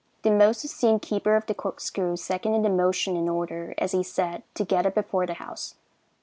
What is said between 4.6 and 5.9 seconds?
get it before the house.